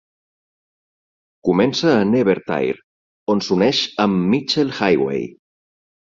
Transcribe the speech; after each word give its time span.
Comença 1.49 1.91
a 1.97 2.07
Nevertire, 2.13 2.81
on 3.35 3.45
s'uneix 3.49 3.83
amb 4.07 4.27
Mitchell 4.35 4.75
Highway. 4.81 5.25